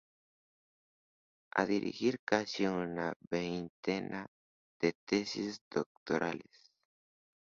Ha 1.53 1.63
dirigido 1.67 2.17
casi 2.25 2.65
una 2.65 3.13
veintena 3.29 4.25
de 4.79 4.93
Tesis 5.05 5.61
Doctorales. 5.69 6.73